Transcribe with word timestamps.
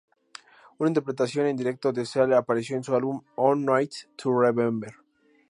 Una 0.79 0.89
interpretación 0.89 1.45
en 1.45 1.55
directo 1.55 1.93
de 1.93 2.07
Seal 2.07 2.33
apareció 2.33 2.75
en 2.75 2.83
su 2.83 2.95
álbum 2.95 3.21
"One 3.35 3.63
Night 3.63 3.91
to 4.17 4.31
Remember". 4.35 4.95